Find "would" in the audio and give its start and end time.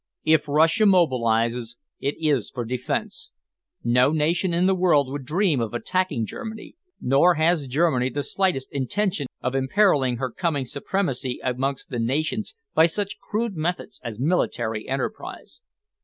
5.11-5.25